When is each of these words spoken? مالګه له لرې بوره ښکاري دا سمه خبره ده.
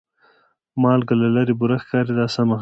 مالګه 0.81 1.13
له 1.21 1.27
لرې 1.35 1.53
بوره 1.59 1.77
ښکاري 1.83 2.13
دا 2.19 2.25
سمه 2.35 2.53
خبره 2.55 2.57
ده. 2.57 2.59